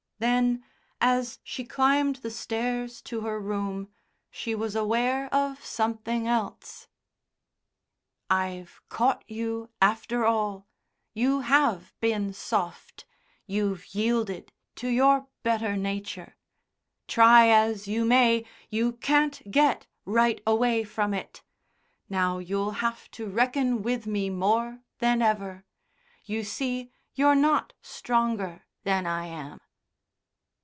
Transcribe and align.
Then 0.19 0.63
as 1.03 1.39
she 1.43 1.65
climbed 1.65 2.17
the 2.17 2.29
stairs 2.29 3.01
to 3.09 3.21
her 3.21 3.39
room, 3.39 3.89
she 4.29 4.53
was 4.53 4.75
aware 4.75 5.25
of 5.33 5.65
something 5.65 6.27
else. 6.27 6.87
"I've 8.29 8.83
caught 8.87 9.23
you, 9.27 9.71
after 9.81 10.23
all. 10.23 10.67
You 11.15 11.39
have 11.39 11.91
been 12.01 12.33
soft. 12.33 13.07
You've 13.47 13.95
yielded 13.95 14.53
to 14.75 14.89
your 14.89 15.27
better 15.41 15.75
nature. 15.75 16.35
Try 17.07 17.47
as 17.47 17.87
you 17.87 18.05
may 18.05 18.45
you 18.69 18.91
can't 18.93 19.49
get 19.49 19.87
right 20.05 20.39
away 20.45 20.83
from 20.83 21.15
it. 21.15 21.41
Now 22.09 22.37
you'll 22.37 22.73
have 22.85 23.09
to 23.11 23.25
reckon 23.27 23.81
with 23.81 24.05
me 24.05 24.29
more 24.29 24.81
than 24.99 25.23
ever. 25.23 25.65
You 26.25 26.43
see 26.43 26.91
you're 27.15 27.33
not 27.33 27.73
stronger 27.81 28.67
than 28.83 29.07
I 29.07 29.25
am." 29.25 29.59